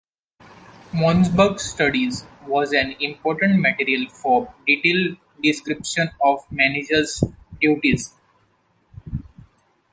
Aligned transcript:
Monzberg 0.93 1.59
studies 1.59 2.25
was 2.47 2.73
an 2.73 2.95
important 2.99 3.59
material 3.61 4.09
for 4.09 4.51
detailed 4.65 5.15
description 5.43 6.09
of 6.25 6.39
manager’s 6.51 7.23
duties. 7.61 8.11